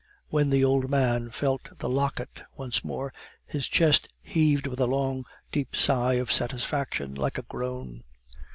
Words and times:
When 0.29 0.49
the 0.49 0.63
old 0.63 0.89
man 0.89 1.29
felt 1.29 1.77
the 1.77 1.87
locket 1.87 2.41
once 2.57 2.83
more, 2.83 3.13
his 3.45 3.67
chest 3.67 4.07
heaved 4.23 4.65
with 4.65 4.79
a 4.79 4.87
long 4.87 5.25
deep 5.51 5.75
sigh 5.75 6.13
of 6.15 6.31
satisfaction, 6.33 7.13
like 7.13 7.37
a 7.37 7.43
groan. 7.43 8.03